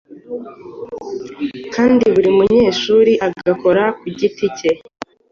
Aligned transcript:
kandi 1.73 2.05
buri 2.13 2.29
munyeshuri 2.37 3.13
agakora 3.27 3.83
ku 3.99 4.05
giti 4.17 4.47
ke 4.57 4.69